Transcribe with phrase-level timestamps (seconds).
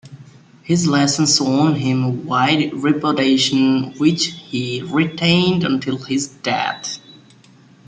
[0.63, 6.97] His lessons won him a wide reputation, which he retained until his death.